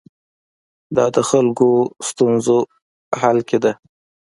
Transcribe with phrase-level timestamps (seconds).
[0.95, 1.69] دا د خلکو
[2.09, 2.57] ستونزو
[3.19, 3.71] حل کې ده.